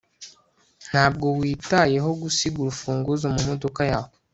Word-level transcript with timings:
ntabwo 0.89 1.25
witayeho 1.39 2.09
gusiga 2.21 2.57
urufunguzo 2.59 3.25
mumodoka 3.33 3.81
yawe 3.91 4.11